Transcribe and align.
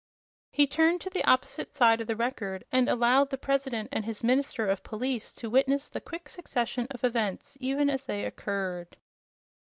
He 0.49 0.65
turned 0.65 0.99
to 1.01 1.11
the 1.11 1.23
opposite 1.25 1.75
side 1.75 2.01
of 2.01 2.07
the 2.07 2.15
Record 2.15 2.63
and 2.71 2.89
allowed 2.89 3.29
the 3.29 3.37
President 3.37 3.87
and 3.91 4.03
his 4.03 4.23
minister 4.23 4.67
of 4.67 4.81
police 4.81 5.31
to 5.35 5.47
witness 5.47 5.89
the 5.89 6.01
quick 6.01 6.27
succession 6.27 6.87
of 6.89 7.03
events 7.03 7.55
even 7.61 7.87
as 7.87 8.07
they 8.07 8.25
occurred. 8.25 8.97